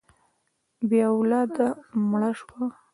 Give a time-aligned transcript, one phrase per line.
[0.89, 1.67] بې اولاده
[2.09, 2.65] مړه شوه.